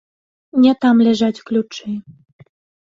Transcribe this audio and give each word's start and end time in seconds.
Не 0.63 0.71
там 0.85 0.95
ляжаць 1.09 1.43
ключы. 1.51 1.89